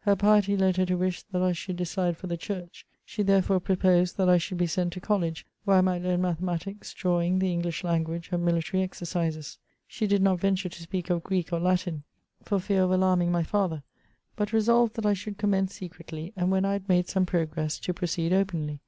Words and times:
Her 0.00 0.16
piety 0.16 0.56
led 0.56 0.78
her 0.78 0.86
to 0.86 0.96
wish 0.96 1.22
that 1.30 1.40
I 1.42 1.52
should 1.52 1.76
decide 1.76 2.16
for 2.16 2.26
the 2.26 2.36
Church: 2.36 2.84
she 3.04 3.22
therefore 3.22 3.60
proposed 3.60 4.16
that 4.16 4.28
I 4.28 4.36
should 4.36 4.58
be 4.58 4.66
sent 4.66 4.92
to 4.94 5.00
college, 5.00 5.46
where 5.64 5.76
I 5.76 5.80
might 5.80 6.02
learn 6.02 6.22
mathematics, 6.22 6.92
drawing, 6.92 7.38
the 7.38 7.52
English 7.52 7.84
Language, 7.84 8.30
and 8.32 8.44
miUtarj 8.44 8.82
exercises. 8.82 9.58
She 9.86 10.08
did 10.08 10.22
not 10.22 10.40
yenture 10.40 10.72
to 10.72 10.82
speak 10.82 11.08
of 11.08 11.22
Greek 11.22 11.52
or 11.52 11.60
Latin, 11.60 12.02
for 12.42 12.58
fear 12.58 12.82
of 12.82 12.90
alarming 12.90 13.30
my 13.30 13.44
father; 13.44 13.84
but 14.34 14.52
resolyed 14.52 14.94
that 14.94 15.06
I 15.06 15.12
should 15.14 15.38
com 15.38 15.50
mence 15.50 15.74
secretly, 15.74 16.32
and, 16.34 16.50
when 16.50 16.64
I 16.64 16.72
had 16.72 16.88
made 16.88 17.08
some 17.08 17.24
progress, 17.24 17.78
to 17.78 17.94
pro 17.94 18.06
ceed 18.06 18.32
openly. 18.32 18.80